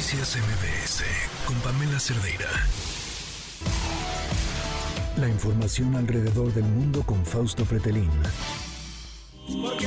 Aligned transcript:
Noticias 0.00 0.38
MBS 0.38 1.04
con 1.44 1.54
Pamela 1.56 2.00
Cerdeira. 2.00 2.48
La 5.18 5.28
información 5.28 5.94
alrededor 5.94 6.54
del 6.54 6.64
mundo 6.64 7.02
con 7.02 7.22
Fausto 7.26 7.66
Pretelín. 7.66 8.08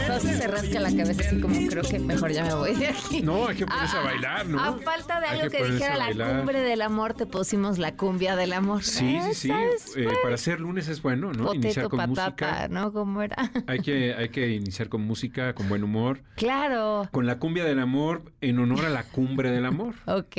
Fausto 0.07 0.27
se 0.27 0.47
rasca 0.47 0.79
la 0.79 0.95
cabeza 0.95 1.21
así 1.25 1.39
como 1.39 1.55
creo 1.69 1.83
que 1.83 1.99
mejor 1.99 2.31
ya 2.31 2.43
me 2.43 2.53
voy 2.53 2.75
de 2.75 2.87
aquí. 2.87 3.21
No, 3.21 3.47
hay 3.47 3.55
que 3.55 3.65
ponerse 3.65 3.97
a 3.97 4.01
bailar, 4.01 4.45
¿no? 4.45 4.59
A 4.59 4.73
falta 4.79 5.19
de 5.19 5.27
algo 5.27 5.49
que 5.49 5.57
que, 5.57 5.71
dijera 5.71 5.93
a 5.95 6.13
la 6.13 6.37
cumbre 6.37 6.59
del 6.61 6.81
amor, 6.81 7.13
te 7.13 7.25
pusimos 7.25 7.77
la 7.77 7.95
cumbia 7.95 8.35
del 8.35 8.53
amor. 8.53 8.83
Sí, 8.83 9.17
sí, 9.33 9.51
sí. 9.77 10.01
Eh, 10.01 10.07
para 10.21 10.35
hacer 10.35 10.59
lunes 10.59 10.87
es 10.87 11.01
bueno, 11.01 11.31
¿no? 11.33 11.53
Iniciar 11.53 11.89
Potato 11.89 11.89
con 11.89 12.15
patata, 12.15 12.47
música. 12.51 12.67
¿no? 12.69 12.91
¿Cómo 12.93 13.21
era? 13.21 13.51
Hay 13.67 13.79
que, 13.79 14.13
hay 14.13 14.29
que 14.29 14.49
iniciar 14.49 14.89
con 14.89 15.01
música, 15.01 15.53
con 15.53 15.69
buen 15.69 15.83
humor. 15.83 16.21
claro. 16.35 17.07
Con 17.11 17.25
la 17.25 17.39
cumbia 17.39 17.63
del 17.63 17.79
amor 17.79 18.23
en 18.41 18.59
honor 18.59 18.85
a 18.85 18.89
la 18.89 19.03
cumbre 19.03 19.51
del 19.51 19.65
amor, 19.65 19.95
Ok. 20.05 20.35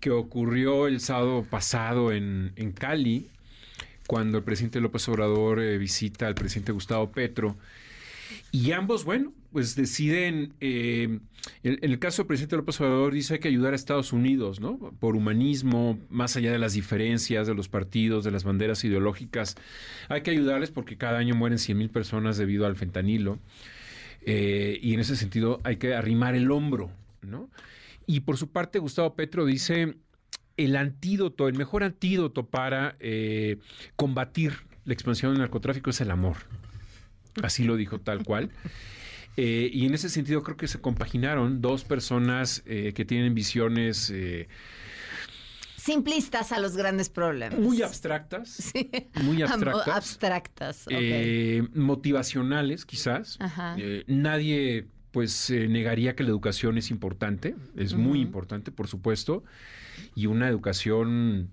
que 0.00 0.10
ocurrió 0.10 0.86
el 0.86 1.00
sábado 1.00 1.44
pasado 1.48 2.12
en, 2.12 2.52
en 2.56 2.72
Cali, 2.72 3.30
cuando 4.06 4.38
el 4.38 4.44
presidente 4.44 4.80
López 4.80 5.08
Obrador 5.08 5.60
eh, 5.60 5.78
visita 5.78 6.26
al 6.26 6.34
presidente 6.34 6.72
Gustavo 6.72 7.10
Petro. 7.10 7.56
Y 8.52 8.72
ambos, 8.72 9.04
bueno, 9.04 9.32
pues 9.52 9.74
deciden, 9.74 10.54
eh, 10.60 11.18
en, 11.62 11.78
el 11.80 11.98
caso 11.98 12.22
del 12.22 12.26
presidente 12.26 12.56
López 12.56 12.80
Obrador 12.80 13.12
dice 13.12 13.34
hay 13.34 13.40
que 13.40 13.48
ayudar 13.48 13.72
a 13.72 13.76
Estados 13.76 14.12
Unidos, 14.12 14.60
¿no? 14.60 14.78
Por 14.98 15.16
humanismo, 15.16 15.98
más 16.10 16.36
allá 16.36 16.52
de 16.52 16.58
las 16.58 16.74
diferencias 16.74 17.46
de 17.46 17.54
los 17.54 17.68
partidos, 17.68 18.24
de 18.24 18.30
las 18.30 18.44
banderas 18.44 18.84
ideológicas, 18.84 19.56
hay 20.08 20.22
que 20.22 20.30
ayudarles 20.30 20.70
porque 20.70 20.96
cada 20.96 21.18
año 21.18 21.34
mueren 21.34 21.58
100 21.58 21.78
mil 21.78 21.90
personas 21.90 22.36
debido 22.36 22.66
al 22.66 22.76
fentanilo. 22.76 23.38
Eh, 24.22 24.78
y 24.82 24.94
en 24.94 25.00
ese 25.00 25.16
sentido 25.16 25.60
hay 25.62 25.76
que 25.76 25.94
arrimar 25.94 26.34
el 26.34 26.50
hombro, 26.50 26.90
¿no? 27.22 27.48
Y 28.06 28.20
por 28.20 28.36
su 28.36 28.50
parte, 28.50 28.78
Gustavo 28.78 29.14
Petro 29.14 29.44
dice 29.44 29.96
el 30.56 30.76
antídoto, 30.76 31.48
el 31.48 31.54
mejor 31.54 31.84
antídoto 31.84 32.46
para 32.46 32.96
eh, 33.00 33.58
combatir 33.94 34.54
la 34.84 34.92
expansión 34.92 35.32
del 35.32 35.40
narcotráfico 35.40 35.90
es 35.90 36.00
el 36.00 36.10
amor. 36.10 36.36
Así 37.42 37.64
lo 37.64 37.76
dijo 37.76 38.00
tal 38.00 38.24
cual. 38.24 38.50
Eh, 39.38 39.68
y 39.70 39.84
en 39.84 39.92
ese 39.92 40.08
sentido 40.08 40.42
creo 40.42 40.56
que 40.56 40.66
se 40.66 40.80
compaginaron 40.80 41.60
dos 41.60 41.84
personas 41.84 42.62
eh, 42.64 42.94
que 42.94 43.04
tienen 43.04 43.34
visiones 43.34 44.08
eh, 44.08 44.48
Simplistas 45.76 46.52
a 46.52 46.58
los 46.58 46.74
grandes 46.74 47.10
problemas. 47.10 47.58
muy 47.58 47.82
abstractas, 47.82 48.48
Sí. 48.72 48.90
muy 49.22 49.42
abstractas, 49.42 49.88
Abstractas. 49.94 50.86
motivacionales 51.74 52.86
quizás. 52.86 53.36
Ajá. 53.38 53.76
Nadie 54.06 54.86
pues 55.16 55.48
eh, 55.48 55.66
negaría 55.66 56.14
que 56.14 56.24
la 56.24 56.28
educación 56.28 56.76
es 56.76 56.90
importante, 56.90 57.54
es 57.74 57.94
muy 57.94 58.20
importante, 58.20 58.70
por 58.70 58.86
supuesto, 58.86 59.44
y 60.14 60.26
una 60.26 60.46
educación 60.46 61.48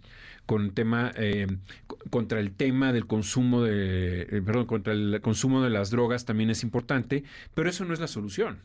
con 0.46 0.72
tema 0.74 1.14
eh, 1.16 1.48
co- 1.88 1.98
contra 2.10 2.42
el 2.42 2.52
tema 2.52 2.92
del 2.92 3.08
consumo 3.08 3.62
de 3.64 4.24
eh, 4.24 4.42
perdón 4.46 4.66
contra 4.66 4.92
el 4.92 5.22
consumo 5.22 5.62
de 5.64 5.70
las 5.70 5.90
drogas 5.92 6.26
también 6.26 6.50
es 6.50 6.64
importante 6.64 7.24
pero 7.54 7.70
eso 7.70 7.86
no 7.86 7.94
es 7.94 8.02
la 8.02 8.08
solución 8.08 8.60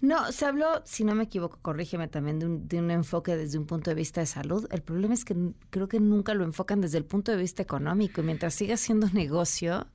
No, 0.00 0.32
se 0.32 0.46
habló, 0.46 0.80
si 0.86 1.04
no 1.04 1.14
me 1.14 1.24
equivoco, 1.24 1.58
corrígeme 1.60 2.08
también, 2.08 2.38
de 2.38 2.46
un, 2.46 2.66
de 2.68 2.78
un 2.78 2.90
enfoque 2.90 3.36
desde 3.36 3.58
un 3.58 3.66
punto 3.66 3.90
de 3.90 3.96
vista 3.96 4.20
de 4.22 4.26
salud. 4.26 4.66
El 4.70 4.80
problema 4.80 5.12
es 5.12 5.24
que 5.26 5.36
creo 5.68 5.88
que 5.88 6.00
nunca 6.00 6.32
lo 6.32 6.44
enfocan 6.44 6.80
desde 6.80 6.96
el 6.96 7.04
punto 7.04 7.30
de 7.32 7.36
vista 7.38 7.62
económico. 7.62 8.22
Y 8.22 8.24
mientras 8.24 8.54
siga 8.54 8.76
siendo 8.78 9.08
negocio, 9.12 9.86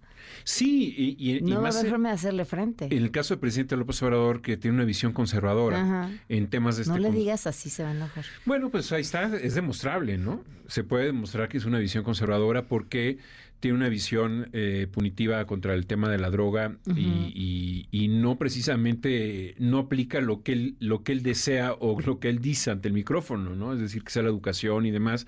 sí 0.43 0.93
y, 0.97 1.15
y- 1.33 1.37
y 1.37 1.41
no 1.41 1.59
a 1.59 1.61
más 1.61 1.85
forma 1.87 2.09
de 2.09 2.15
hacerle 2.15 2.45
frente. 2.45 2.85
en 2.85 2.93
el 3.03 3.11
caso 3.11 3.33
del 3.33 3.39
presidente 3.39 3.75
López 3.77 4.01
Obrador 4.03 4.41
que 4.41 4.57
tiene 4.57 4.75
una 4.75 4.85
visión 4.85 5.13
conservadora 5.13 5.81
Ajá. 5.81 6.11
en 6.29 6.47
temas 6.49 6.75
de 6.75 6.83
este 6.83 6.93
No 6.93 6.99
le 6.99 7.11
digas 7.11 7.47
así, 7.47 7.69
se 7.69 7.83
va 7.83 7.89
a 7.89 7.93
enojar. 7.93 8.25
Bueno, 8.45 8.69
pues 8.69 8.91
ahí 8.91 9.01
está, 9.01 9.35
es 9.37 9.55
demostrable, 9.55 10.17
¿no? 10.17 10.43
Se 10.67 10.83
puede 10.83 11.05
demostrar 11.05 11.49
que 11.49 11.57
es 11.57 11.65
una 11.65 11.79
visión 11.79 12.03
conservadora 12.03 12.67
porque 12.67 13.17
tiene 13.63 13.77
una 13.77 13.87
visión 13.87 14.49
eh, 14.51 14.87
punitiva 14.91 15.45
contra 15.45 15.73
el 15.73 15.85
tema 15.87 16.09
de 16.09 16.17
la 16.17 16.29
droga 16.29 16.75
y, 16.97 17.31
y- 17.33 17.87
y 17.91 18.09
no 18.09 18.37
precisamente 18.37 19.55
no 19.57 19.77
aplica 19.77 20.19
lo 20.19 20.43
que 20.43 20.51
él 20.51 20.75
lo 20.79 21.01
que 21.03 21.13
él 21.13 21.23
desea 21.23 21.71
o 21.79 21.97
lo 22.01 22.19
que 22.19 22.27
él 22.27 22.39
dice 22.39 22.71
ante 22.71 22.89
el 22.89 22.93
micrófono, 22.93 23.55
¿no? 23.55 23.71
Es 23.73 23.79
decir, 23.79 24.03
que 24.03 24.11
sea 24.11 24.21
la 24.23 24.27
educación 24.29 24.85
y 24.85 24.91
demás. 24.91 25.27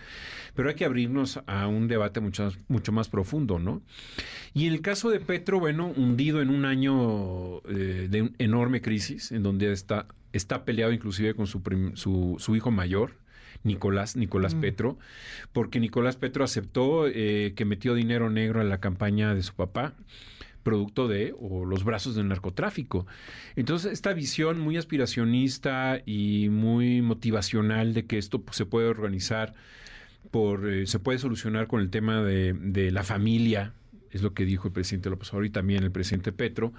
Pero 0.54 0.68
hay 0.68 0.76
que 0.76 0.84
abrirnos 0.84 1.40
a 1.48 1.68
un 1.68 1.88
debate 1.88 2.20
mucho, 2.20 2.44
más- 2.44 2.60
mucho 2.68 2.92
más 2.92 3.08
profundo, 3.08 3.58
¿no? 3.58 3.82
Y 4.54 4.68
en 4.68 4.74
el 4.74 4.82
caso 4.82 5.10
de 5.10 5.22
Petro, 5.22 5.62
bueno, 5.62 5.94
hundido 5.96 6.42
en 6.42 6.50
un 6.50 6.66
año 6.66 7.60
eh, 7.70 8.08
de 8.10 8.32
enorme 8.38 8.82
crisis, 8.82 9.32
en 9.32 9.44
donde 9.44 9.72
está, 9.72 10.08
está 10.34 10.66
peleado 10.66 10.92
inclusive 10.92 11.36
con 11.36 11.48
su, 11.48 11.62
prim- 11.64 11.96
su, 11.96 12.36
su 12.40 12.54
hijo 12.58 12.70
mayor, 12.70 13.14
Nicolás, 13.66 14.16
Nicolás 14.16 14.56
Mm. 14.56 14.62
Petro, 14.62 14.98
porque 15.52 15.80
Nicolás 15.82 16.16
Petro 16.16 16.44
aceptó 16.46 17.08
eh, 17.08 17.54
que 17.56 17.66
metió 17.66 17.94
dinero 17.94 18.30
negro 18.30 18.62
en 18.62 18.70
la 18.70 18.80
campaña 18.80 19.34
de 19.36 19.42
su 19.44 19.54
papá 19.54 19.94
producto 20.64 21.08
de 21.08 21.36
o 21.40 21.64
los 21.66 21.84
brazos 21.84 22.16
del 22.16 22.28
narcotráfico. 22.28 23.06
Entonces, 23.56 23.92
esta 23.92 24.14
visión 24.14 24.60
muy 24.60 24.78
aspiracionista 24.78 26.02
y 26.08 26.48
muy 26.50 27.02
motivacional 27.04 27.94
de 27.94 28.06
que 28.06 28.18
esto 28.18 28.42
pues, 28.42 28.58
se 28.58 28.66
puede 28.66 28.88
organizar 28.88 29.54
por 30.32 30.68
eh, 30.68 30.88
se 30.88 30.98
puede 31.00 31.20
solucionar 31.20 31.68
con 31.68 31.82
el 31.82 31.90
tema 31.92 32.24
de, 32.24 32.54
de 32.54 32.90
la 32.92 33.04
familia, 33.04 33.74
es 34.10 34.24
lo 34.24 34.34
que 34.34 34.44
dijo 34.46 34.68
el 34.68 34.74
presidente 34.74 35.10
López 35.12 35.30
Obrador 35.30 35.46
y 35.46 35.50
también 35.52 35.84
el 35.84 35.92
presidente 35.92 36.32
Petro, 36.32 36.74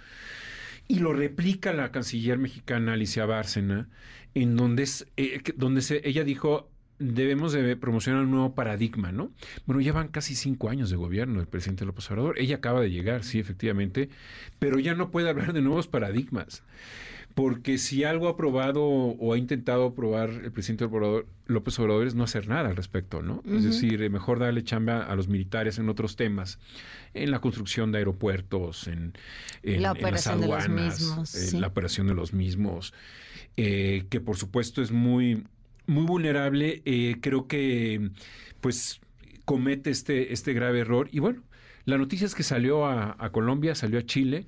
y 0.88 0.98
lo 0.98 1.12
replica 1.12 1.72
la 1.72 1.92
canciller 1.92 2.38
mexicana 2.38 2.94
Alicia 2.94 3.24
Bárcena, 3.24 3.88
en 4.34 4.56
donde, 4.56 4.82
es, 4.82 5.06
eh, 5.16 5.40
que- 5.44 5.52
donde 5.56 5.80
se, 5.80 6.00
ella 6.08 6.24
dijo 6.24 6.68
debemos 6.98 7.52
de 7.52 7.76
promocionar 7.76 8.22
un 8.24 8.30
nuevo 8.30 8.54
paradigma, 8.54 9.12
¿no? 9.12 9.30
Bueno, 9.66 9.80
ya 9.82 9.92
van 9.92 10.08
casi 10.08 10.34
cinco 10.34 10.68
años 10.70 10.90
de 10.90 10.96
gobierno 10.96 11.38
del 11.38 11.46
presidente 11.48 11.84
López 11.84 12.10
Obrador. 12.10 12.38
Ella 12.38 12.56
acaba 12.56 12.80
de 12.80 12.90
llegar, 12.90 13.24
sí, 13.24 13.38
efectivamente, 13.38 14.08
pero 14.58 14.78
ya 14.78 14.94
no 14.94 15.10
puede 15.10 15.28
hablar 15.28 15.52
de 15.52 15.62
nuevos 15.62 15.86
paradigmas. 15.88 16.62
Porque 17.34 17.76
si 17.76 18.02
algo 18.02 18.28
ha 18.28 18.30
aprobado 18.30 18.82
o 18.82 19.34
ha 19.34 19.36
intentado 19.36 19.84
aprobar 19.84 20.30
el 20.30 20.52
presidente 20.52 20.88
López 21.48 21.78
Obrador 21.78 22.06
es 22.06 22.14
no 22.14 22.24
hacer 22.24 22.48
nada 22.48 22.70
al 22.70 22.76
respecto, 22.76 23.20
¿no? 23.20 23.42
Es 23.46 23.62
decir, 23.62 24.00
eh, 24.02 24.08
mejor 24.08 24.38
darle 24.38 24.64
chamba 24.64 25.02
a 25.02 25.14
los 25.16 25.28
militares 25.28 25.78
en 25.78 25.90
otros 25.90 26.16
temas, 26.16 26.58
en 27.12 27.30
la 27.30 27.40
construcción 27.40 27.92
de 27.92 27.98
aeropuertos, 27.98 28.88
en, 28.88 29.12
en- 29.62 29.82
La 29.82 29.90
en 29.90 29.92
las 29.92 29.92
operación 29.98 30.40
de 30.40 30.46
los 30.46 30.64
aduanas, 30.64 31.00
mismos, 31.00 31.34
eh, 31.34 31.38
sí. 31.48 31.60
la 31.60 31.66
operación 31.66 32.06
de 32.06 32.14
los 32.14 32.32
mismos, 32.32 32.94
eh, 33.58 34.06
que 34.08 34.20
por 34.22 34.38
supuesto 34.38 34.80
es 34.80 34.90
muy, 34.90 35.44
muy 35.86 36.04
vulnerable. 36.04 36.82
eh, 36.84 37.16
creo 37.20 37.46
que 37.46 38.10
pues 38.60 39.00
comete 39.44 39.90
este, 39.90 40.32
este 40.32 40.52
grave 40.52 40.80
error. 40.80 41.08
Y 41.12 41.20
bueno, 41.20 41.42
la 41.84 41.98
noticia 41.98 42.26
es 42.26 42.34
que 42.34 42.42
salió 42.42 42.86
a, 42.86 43.16
a 43.18 43.30
Colombia, 43.30 43.74
salió 43.74 43.98
a 43.98 44.02
Chile. 44.02 44.46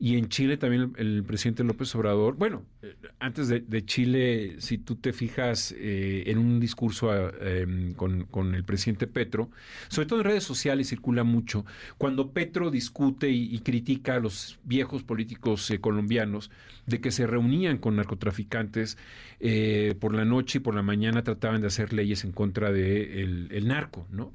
Y 0.00 0.16
en 0.16 0.28
Chile 0.28 0.56
también 0.56 0.92
el, 0.96 1.24
presidente 1.24 1.64
López 1.64 1.92
Obrador, 1.96 2.36
bueno, 2.36 2.64
eh, 2.82 2.94
antes 3.18 3.48
de, 3.48 3.84
Chile, 3.84 4.56
si 4.58 4.78
tú 4.78 4.94
te 4.94 5.12
fijas 5.12 5.74
eh, 5.76 6.24
en 6.26 6.38
un 6.38 6.60
discurso 6.60 7.10
ah, 7.10 7.32
em, 7.40 7.94
con, 7.94 8.54
el 8.54 8.64
presidente 8.64 9.08
Petro, 9.08 9.50
sobre 9.88 10.06
todo 10.06 10.20
en 10.20 10.26
redes 10.26 10.44
sociales 10.44 10.88
circula 10.88 11.24
mucho, 11.24 11.66
cuando 11.96 12.30
Petro 12.30 12.70
discute 12.70 13.28
y, 13.30 13.58
critica 13.58 14.14
a 14.14 14.20
los 14.20 14.60
viejos 14.62 15.02
políticos 15.02 15.68
eh, 15.70 15.80
colombianos 15.80 16.50
de 16.86 17.00
que 17.00 17.10
se 17.10 17.26
reunían 17.26 17.78
con 17.78 17.96
narcotraficantes 17.96 18.98
eh, 19.40 19.96
por 19.98 20.14
la 20.14 20.24
noche 20.24 20.58
y 20.58 20.60
por 20.60 20.76
la 20.76 20.82
mañana 20.82 21.24
trataban 21.24 21.60
de 21.60 21.66
hacer 21.66 21.92
leyes 21.92 22.22
en 22.24 22.30
contra 22.30 22.70
del 22.70 23.48
de 23.48 23.56
el 23.58 23.66
narco, 23.66 24.06
¿no? 24.10 24.32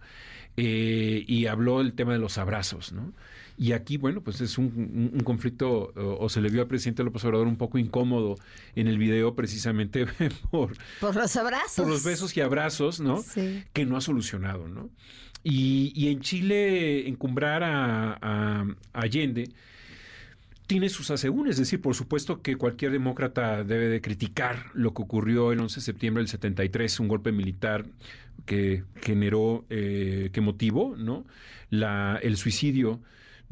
Eh, 0.56 1.26
y 1.28 1.48
habló 1.48 1.80
del 1.80 1.94
tema 1.94 2.14
de 2.14 2.20
los 2.20 2.38
abrazos, 2.38 2.94
¿no? 2.94 3.12
Y 3.58 3.74
aquí, 3.74 3.98
bueno, 3.98 4.22
pues 4.22 4.42
es 4.42 4.58
un, 4.58 4.66
un- 4.66 5.12
un 5.14 5.20
conflicto, 5.24 5.92
o, 5.96 6.18
o 6.26 6.30
se 6.30 6.42
le 6.42 6.50
vio 6.50 6.62
al 6.62 6.68
presidente 6.68 7.04
López 7.04 7.24
Obrador 7.26 7.46
un 7.48 7.56
poco 7.58 7.78
incómodo 7.78 8.36
en 8.76 8.88
el 8.88 8.98
video 8.98 9.36
precisamente 9.36 10.06
por, 10.52 10.76
Por 11.00 11.16
los 11.16 11.36
abrazos. 11.36 11.76
por 11.76 11.88
los 11.88 12.04
besos 12.04 12.36
y 12.36 12.42
abrazos, 12.42 13.00
¿no? 13.00 13.22
Sí. 13.22 13.64
Que 13.74 13.86
no 13.86 13.96
ha 13.98 14.02
solucionado, 14.02 14.68
¿no? 14.68 14.90
Y, 15.44 15.92
y 15.96 16.08
en 16.08 16.22
Chile, 16.22 17.08
encumbrar 17.08 17.64
a, 17.64 18.14
a- 18.22 18.62
a 18.62 19.02
Allende 19.02 19.50
tiene 20.66 20.88
sus 20.90 21.12
asegúnes, 21.12 21.52
es 21.56 21.60
decir, 21.60 21.82
por 21.82 21.94
supuesto 21.94 22.42
que 22.42 22.56
cualquier 22.56 22.92
demócrata 22.92 23.64
debe 23.66 23.90
de 23.90 24.00
criticar 24.02 24.68
lo 24.74 24.94
que 24.94 25.02
ocurrió 25.02 25.52
el 25.52 25.60
11 25.60 25.76
de 25.76 25.82
septiembre 25.82 26.22
del 26.22 26.30
73, 26.30 27.00
un 27.02 27.08
golpe 27.10 27.32
militar 27.34 27.86
que 28.46 28.84
generó, 29.02 29.66
eh, 29.70 30.30
que 30.32 30.42
motivó, 30.42 30.96
¿no? 30.98 31.26
La, 31.70 32.18
el 32.24 32.38
suicidio 32.38 33.02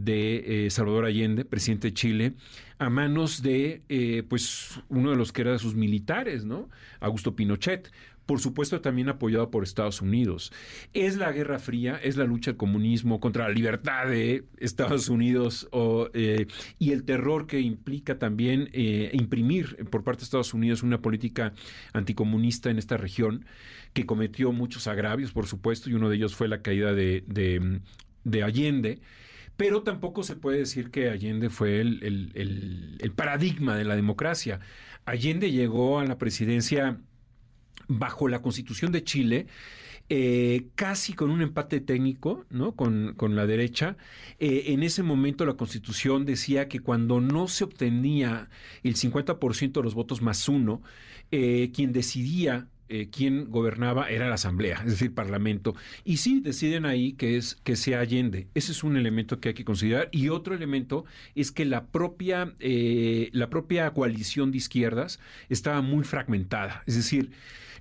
de 0.03 0.65
eh, 0.65 0.69
Salvador 0.69 1.05
Allende, 1.05 1.45
presidente 1.45 1.89
de 1.89 1.93
Chile, 1.93 2.33
a 2.79 2.89
manos 2.89 3.41
de 3.41 3.83
eh, 3.89 4.23
pues 4.27 4.81
uno 4.89 5.11
de 5.11 5.15
los 5.15 5.31
que 5.31 5.41
era 5.41 5.51
de 5.51 5.59
sus 5.59 5.75
militares, 5.75 6.45
¿no? 6.45 6.69
Augusto 6.99 7.35
Pinochet 7.35 7.91
por 8.27 8.39
supuesto 8.39 8.79
también 8.79 9.09
apoyado 9.09 9.51
por 9.51 9.63
Estados 9.63 9.99
Unidos. 9.99 10.53
Es 10.93 11.17
la 11.17 11.33
Guerra 11.33 11.59
Fría, 11.59 11.99
es 12.01 12.15
la 12.15 12.23
lucha 12.23 12.51
del 12.51 12.57
comunismo 12.57 13.19
contra 13.19 13.47
la 13.47 13.53
libertad 13.53 14.07
de 14.07 14.45
Estados 14.57 15.09
Unidos 15.09 15.67
eh, 16.13 16.45
y 16.79 16.91
el 16.91 17.03
terror 17.03 17.45
que 17.45 17.59
implica 17.59 18.19
también 18.19 18.69
imprimir 19.11 19.75
por 19.89 20.05
parte 20.05 20.21
de 20.21 20.25
Estados 20.25 20.53
Unidos 20.53 20.81
una 20.81 21.01
política 21.01 21.51
anticomunista 21.91 22.69
en 22.69 22.77
esta 22.77 22.95
región 22.95 23.43
que 23.93 24.05
cometió 24.05 24.51
muchos 24.51 24.87
agravios, 24.87 25.31
por 25.31 25.47
supuesto, 25.47 25.89
y 25.89 25.93
uno 25.93 26.09
de 26.09 26.15
ellos 26.15 26.35
fue 26.35 26.47
la 26.47 26.61
caída 26.61 26.93
de, 26.93 27.81
Allende. 28.43 28.99
Pero 29.61 29.83
tampoco 29.83 30.23
se 30.23 30.35
puede 30.35 30.57
decir 30.57 30.89
que 30.89 31.11
Allende 31.11 31.51
fue 31.51 31.81
el 31.81 33.13
paradigma 33.15 33.75
de 33.75 33.83
la 33.83 33.95
democracia. 33.95 34.59
Allende 35.05 35.51
llegó 35.51 35.99
a 35.99 36.05
la 36.05 36.17
presidencia 36.17 36.99
bajo 37.87 38.27
la 38.27 38.41
Constitución 38.41 38.91
de 38.91 39.03
Chile, 39.03 39.45
eh, 40.09 40.65
casi 40.73 41.13
con 41.13 41.29
un 41.29 41.43
empate 41.43 41.79
técnico 41.79 42.43
¿no? 42.49 42.75
con, 42.75 43.15
la 43.35 43.45
derecha. 43.45 43.97
Eh, 44.39 44.63
en 44.69 44.81
ese 44.81 45.03
momento 45.03 45.45
la 45.45 45.53
Constitución 45.53 46.25
decía 46.25 46.67
que 46.67 46.79
cuando 46.79 47.21
no 47.21 47.47
se 47.47 47.63
obtenía 47.63 48.49
el 48.81 48.95
50% 48.95 49.73
de 49.73 49.83
los 49.83 49.93
votos 49.93 50.23
más 50.23 50.49
uno, 50.49 50.81
eh, 51.29 51.71
quien 51.71 51.93
decidía 51.93 52.67
quién 53.11 53.49
gobernaba 53.49 54.09
era 54.09 54.27
la 54.27 54.35
Asamblea, 54.35 54.81
es 54.85 54.91
decir, 54.91 55.13
Parlamento. 55.13 55.75
Y 56.03 56.17
sí, 56.17 56.39
deciden 56.41 56.85
ahí 56.85 57.13
que, 57.13 57.37
es, 57.37 57.55
que 57.63 57.75
sea 57.75 57.99
Allende. 57.99 58.47
Ese 58.53 58.71
es 58.71 58.83
un 58.83 58.97
elemento 58.97 59.39
que 59.39 59.49
hay 59.49 59.55
que 59.55 59.65
considerar. 59.65 60.09
Y 60.11 60.29
otro 60.29 60.55
elemento 60.55 61.05
es 61.35 61.51
que 61.51 61.65
la 61.65 61.85
propia, 61.85 62.53
la 62.59 63.49
propia 63.49 63.91
coalición 63.91 64.51
de 64.51 64.57
izquierdas 64.57 65.19
estaba 65.49 65.81
muy 65.81 66.03
fragmentada. 66.03 66.83
Es 66.85 66.95
decir, 66.95 67.31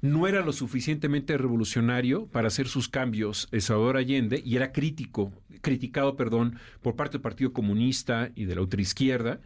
no 0.03 0.27
era 0.27 0.43
lo 0.43 0.53
suficientemente 0.53 1.37
revolucionario 1.37 2.27
para 2.27 2.49
hacer 2.49 2.69
sus 2.69 2.89
cambios 2.89 3.49
Salvador 3.61 3.97
Allende 3.97 4.43
y 4.45 4.57
era 4.57 4.73
crítico, 4.73 5.33
criticado, 5.61 6.17
perdón, 6.17 6.59
por 6.83 6.97
parte 6.97 7.13
del 7.13 7.23
Partido 7.23 7.53
Comunista 7.53 8.31
y 8.35 8.45
de 8.45 8.55
la 8.55 8.63
ultraizquierda 8.63 9.41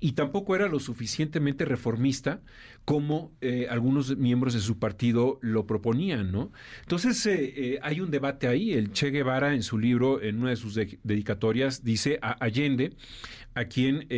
y 0.00 0.12
tampoco 0.12 0.56
era 0.56 0.68
lo 0.68 0.80
suficientemente 0.80 1.64
reformista 1.64 2.40
como 2.84 3.32
eh, 3.40 3.66
algunos 3.70 4.16
miembros 4.16 4.54
de 4.54 4.60
su 4.60 4.78
partido 4.78 5.38
lo 5.40 5.66
proponían, 5.66 6.32
¿no? 6.32 6.52
Entonces 6.82 7.24
eh, 7.26 7.54
eh, 7.56 7.78
hay 7.82 8.00
un 8.00 8.10
debate 8.10 8.46
ahí. 8.46 8.72
El 8.72 8.92
Che 8.92 9.10
Guevara 9.10 9.54
en 9.54 9.62
su 9.62 9.78
libro, 9.78 10.22
en 10.22 10.40
una 10.40 10.50
de 10.50 10.56
sus 10.56 10.74
dedicatorias, 10.74 11.82
dice 11.82 12.18
a 12.20 12.32
Allende, 12.44 12.92
a 13.54 13.66
quien 13.66 14.08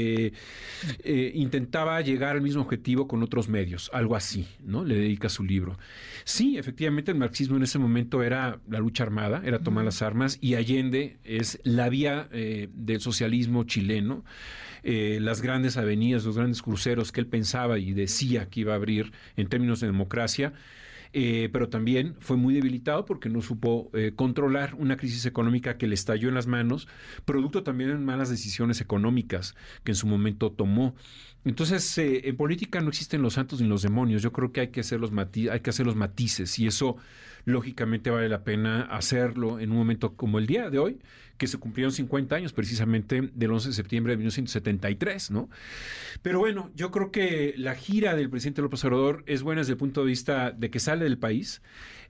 intentaba 1.04 2.00
llegar 2.00 2.36
al 2.36 2.42
mismo 2.42 2.62
objetivo 2.62 3.06
con 3.06 3.22
otros 3.22 3.50
medios, 3.50 3.90
algo 3.92 4.16
así, 4.16 4.48
¿no? 4.64 4.82
Le 4.82 4.94
dedica 4.96 5.28
su 5.28 5.44
libro. 5.44 5.78
Sí, 6.24 6.56
efectivamente 6.56 7.10
el 7.10 7.18
marxismo 7.18 7.56
en 7.56 7.62
ese 7.62 7.78
momento 7.78 8.22
era 8.22 8.60
la 8.66 8.78
lucha 8.78 9.04
armada, 9.04 9.42
era 9.44 9.58
tomar 9.58 9.84
las 9.84 10.00
armas, 10.00 10.38
y 10.40 10.54
Allende 10.54 11.15
es 11.26 11.60
la 11.64 11.88
vía 11.88 12.28
del 12.30 13.00
socialismo 13.00 13.64
chileno. 13.64 14.24
Eh, 14.88 15.18
las 15.20 15.42
grandes 15.42 15.76
avenidas, 15.78 16.24
los 16.24 16.36
grandes 16.36 16.62
cruceros 16.62 17.10
que 17.10 17.18
él 17.18 17.26
pensaba 17.26 17.76
y 17.76 17.92
decía 17.92 18.48
que 18.48 18.60
iba 18.60 18.72
a 18.72 18.76
abrir 18.76 19.10
en 19.34 19.48
términos 19.48 19.80
de 19.80 19.88
democracia. 19.88 20.52
Eh, 21.12 21.48
pero 21.52 21.68
también 21.68 22.14
fue 22.20 22.36
muy 22.36 22.54
debilitado 22.54 23.04
porque 23.04 23.28
no 23.28 23.42
supo 23.42 23.90
eh, 23.94 24.12
controlar 24.14 24.76
una 24.76 24.96
crisis 24.96 25.26
económica 25.26 25.76
que 25.76 25.88
le 25.88 25.94
estalló 25.94 26.28
en 26.28 26.36
las 26.36 26.46
manos, 26.46 26.86
producto 27.24 27.64
también 27.64 27.90
de 27.90 27.96
malas 27.96 28.28
decisiones 28.28 28.80
económicas 28.80 29.56
que 29.82 29.90
en 29.90 29.96
su 29.96 30.06
momento 30.06 30.52
tomó. 30.52 30.94
Entonces, 31.44 31.98
en 31.98 32.36
política 32.36 32.80
no 32.80 32.88
existen 32.88 33.22
los 33.22 33.34
santos 33.34 33.60
ni 33.60 33.66
los 33.66 33.82
demonios. 33.82 34.22
Yo 34.22 34.32
creo 34.32 34.52
que 34.52 34.60
hay 34.60 34.68
que 34.68 34.80
hacer 34.80 35.00
los, 35.00 35.10
hay 35.12 35.60
que 35.60 35.70
hacer 35.70 35.86
los 35.86 35.96
matices 35.96 36.60
y 36.60 36.68
eso 36.68 36.96
lógicamente 37.46 38.10
vale 38.10 38.28
la 38.28 38.44
pena 38.44 38.82
hacerlo 38.82 39.60
en 39.60 39.70
un 39.70 39.78
momento 39.78 40.14
como 40.14 40.38
el 40.38 40.46
día 40.46 40.68
de 40.68 40.78
hoy, 40.78 40.98
que 41.38 41.46
se 41.46 41.58
cumplieron 41.58 41.92
50 41.92 42.34
años 42.34 42.52
precisamente 42.52 43.30
del 43.32 43.52
11 43.52 43.68
de 43.68 43.74
septiembre 43.74 44.12
de 44.12 44.16
1973, 44.18 45.30
¿no? 45.30 45.48
Pero 46.22 46.40
bueno, 46.40 46.70
yo 46.74 46.90
creo 46.90 47.12
que 47.12 47.54
la 47.56 47.76
gira 47.76 48.16
del 48.16 48.30
presidente 48.30 48.62
López 48.62 48.84
Obrador 48.84 49.22
es 49.26 49.42
buena 49.42 49.60
desde 49.60 49.72
el 49.72 49.78
punto 49.78 50.00
de 50.00 50.08
vista 50.08 50.50
de 50.50 50.70
que 50.70 50.80
sale 50.80 51.04
del 51.04 51.18
país, 51.18 51.62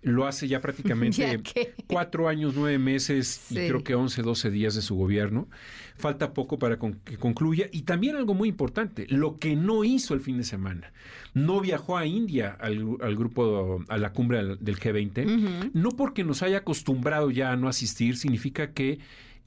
lo 0.02 0.26
hace 0.26 0.48
ya 0.48 0.60
prácticamente 0.60 1.40
cuatro 1.86 2.28
años, 2.28 2.54
nueve 2.54 2.78
meses 2.78 3.46
y 3.50 3.54
creo 3.54 3.82
que 3.82 3.94
11, 3.94 4.22
12 4.22 4.50
días 4.50 4.74
de 4.74 4.82
su 4.82 4.96
gobierno. 4.96 5.48
Falta 5.96 6.34
poco 6.34 6.58
para 6.58 6.78
que 7.04 7.16
concluya. 7.16 7.68
Y 7.72 7.82
también 7.82 8.16
algo 8.16 8.34
muy 8.34 8.48
importante, 8.48 9.06
lo 9.08 9.38
que 9.38 9.56
no 9.56 9.82
hizo 9.84 10.14
el 10.14 10.20
fin 10.20 10.36
de 10.36 10.44
semana. 10.44 10.92
No 11.32 11.60
viajó 11.60 11.96
a 11.96 12.06
India 12.06 12.56
al, 12.60 13.16
grupo, 13.16 13.84
a 13.88 13.96
la 13.96 14.12
cumbre 14.12 14.56
del 14.56 14.78
G20, 14.78 15.70
no 15.72 15.90
porque 15.90 16.24
nos 16.24 16.42
haya 16.42 16.58
acostumbrado 16.58 17.30
ya 17.30 17.52
a 17.52 17.56
no 17.56 17.68
asistir, 17.68 18.16
significa 18.16 18.72
que 18.72 18.98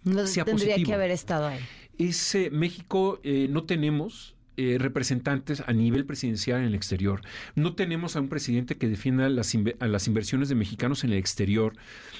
no 0.04 0.25
sea 0.28 0.46
tendría 0.46 0.75
que 0.84 0.94
haber 0.94 1.12
estado 1.12 1.48
ahí. 1.48 1.60
Ese 1.98 2.50
México 2.50 3.19
eh, 3.24 3.48
no 3.50 3.63
tenemos 3.63 4.36
eh, 4.61 4.77
representantes 4.77 5.63
a 5.65 5.71
nivel 5.71 6.06
presidencial 6.06 6.59
en 6.59 6.65
el 6.65 6.75
exterior. 6.75 7.21
No 7.56 7.75
tenemos 7.75 8.17
a 8.17 8.19
un 8.19 8.27
presidente 8.27 8.75
que 8.75 8.89
defienda 8.89 9.29
las, 9.29 9.56
las 9.79 10.07
inversiones 10.07 10.50
de 10.50 10.56
mexicanos 10.56 11.06
en 11.06 11.11
el 11.11 11.17
exterior. 11.17 11.77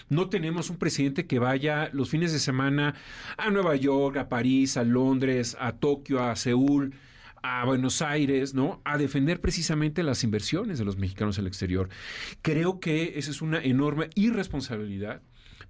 No 0.08 0.30
tenemos 0.30 0.70
un 0.70 0.78
presidente 0.78 1.28
que 1.28 1.38
vaya 1.38 1.90
los 1.92 2.10
fines 2.10 2.32
de 2.32 2.40
semana 2.40 2.96
a 3.36 3.50
Nueva 3.50 3.76
York, 3.76 4.16
a 4.16 4.30
París, 4.30 4.78
a 4.78 4.86
Londres, 4.86 5.58
a 5.60 5.74
Tokio, 5.74 6.24
a 6.24 6.34
Seúl 6.38 6.94
a 7.44 7.66
Buenos 7.66 8.02
Aires, 8.02 8.54
¿no? 8.54 8.82
A 8.86 8.98
defender 8.98 9.42
precisamente 9.42 10.02
las 10.02 10.24
inversiones 10.24 10.80
de 10.80 10.86
los 10.86 10.96
mexicanos 10.96 11.38
en 11.38 11.44
el 11.44 11.48
exterior. 11.48 11.90
Creo 12.42 12.80
que 12.80 13.20
esa 13.20 13.32
es 13.32 13.42
una 13.42 13.62
enorme 13.62 14.10
irresponsabilidad. 14.16 15.22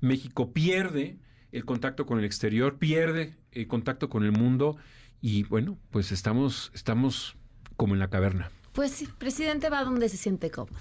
México 0.01 0.53
pierde 0.53 1.17
el 1.51 1.65
contacto 1.65 2.05
con 2.05 2.19
el 2.19 2.25
exterior, 2.25 2.77
pierde 2.77 3.33
el 3.53 3.67
contacto 3.67 4.07
con 4.07 4.23
el 4.23 4.33
mundo 4.33 4.77
y 5.21 5.43
bueno, 5.43 5.77
pues 5.91 6.11
estamos, 6.11 6.71
estamos 6.73 7.35
como 7.77 7.93
en 7.93 7.99
la 7.99 8.09
caverna. 8.09 8.51
Pues 8.73 8.91
sí, 8.91 9.07
presidente 9.17 9.69
va 9.69 9.83
donde 9.83 10.09
se 10.09 10.17
siente 10.17 10.51
cómodo. 10.51 10.77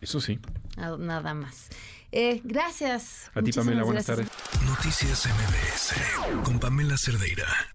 Eso 0.00 0.20
sí. 0.20 0.38
Nada 0.76 1.34
más. 1.34 1.68
Eh, 2.12 2.40
gracias. 2.44 3.30
A 3.34 3.42
ti, 3.42 3.52
Pamela, 3.52 3.82
buenas 3.82 4.06
tardes. 4.06 4.28
Noticias 4.66 5.26
MBS 5.26 6.44
con 6.44 6.60
Pamela 6.60 6.96
Cerdeira. 6.96 7.73